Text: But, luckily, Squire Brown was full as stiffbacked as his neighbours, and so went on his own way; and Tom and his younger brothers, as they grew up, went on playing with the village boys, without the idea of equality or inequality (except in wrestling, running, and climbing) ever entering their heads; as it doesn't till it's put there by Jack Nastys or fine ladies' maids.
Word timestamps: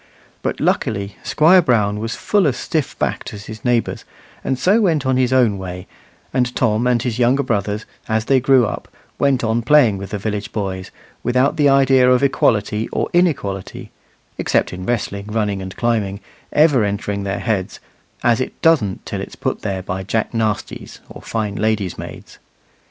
But, 0.41 0.59
luckily, 0.59 1.15
Squire 1.21 1.61
Brown 1.61 1.99
was 1.99 2.15
full 2.15 2.47
as 2.47 2.55
stiffbacked 2.57 3.35
as 3.35 3.45
his 3.45 3.63
neighbours, 3.63 4.03
and 4.43 4.57
so 4.57 4.81
went 4.81 5.05
on 5.05 5.15
his 5.15 5.31
own 5.31 5.59
way; 5.59 5.85
and 6.33 6.55
Tom 6.55 6.87
and 6.87 6.99
his 7.03 7.19
younger 7.19 7.43
brothers, 7.43 7.85
as 8.09 8.25
they 8.25 8.39
grew 8.39 8.65
up, 8.65 8.87
went 9.19 9.43
on 9.43 9.61
playing 9.61 9.99
with 9.99 10.09
the 10.09 10.17
village 10.17 10.51
boys, 10.51 10.89
without 11.21 11.55
the 11.55 11.69
idea 11.69 12.09
of 12.09 12.23
equality 12.23 12.87
or 12.87 13.09
inequality 13.13 13.91
(except 14.39 14.73
in 14.73 14.87
wrestling, 14.87 15.27
running, 15.27 15.61
and 15.61 15.75
climbing) 15.77 16.19
ever 16.51 16.83
entering 16.83 17.21
their 17.21 17.37
heads; 17.37 17.79
as 18.23 18.41
it 18.41 18.59
doesn't 18.63 19.05
till 19.05 19.21
it's 19.21 19.35
put 19.35 19.61
there 19.61 19.83
by 19.83 20.01
Jack 20.01 20.31
Nastys 20.33 20.97
or 21.09 21.21
fine 21.21 21.53
ladies' 21.55 21.99
maids. 21.99 22.39